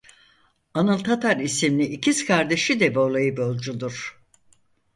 Anıl 0.73 0.99
Tatar 0.99 1.37
isimli 1.37 1.83
ikiz 1.83 2.25
kardeşi 2.25 2.79
de 2.79 2.95
voleybolcudur. 2.95 4.21